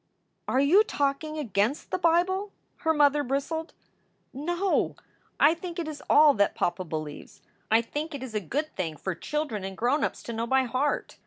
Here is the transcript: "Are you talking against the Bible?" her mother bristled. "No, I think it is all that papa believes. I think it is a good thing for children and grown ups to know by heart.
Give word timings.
"Are 0.47 0.59
you 0.59 0.83
talking 0.83 1.37
against 1.37 1.91
the 1.91 1.99
Bible?" 1.99 2.51
her 2.77 2.91
mother 2.91 3.21
bristled. 3.23 3.75
"No, 4.33 4.95
I 5.39 5.53
think 5.53 5.77
it 5.77 5.87
is 5.87 6.01
all 6.09 6.33
that 6.33 6.55
papa 6.55 6.83
believes. 6.83 7.43
I 7.69 7.83
think 7.83 8.15
it 8.15 8.23
is 8.23 8.33
a 8.33 8.39
good 8.41 8.75
thing 8.75 8.97
for 8.97 9.13
children 9.13 9.63
and 9.63 9.77
grown 9.77 10.03
ups 10.03 10.23
to 10.23 10.33
know 10.33 10.47
by 10.47 10.63
heart. 10.63 11.19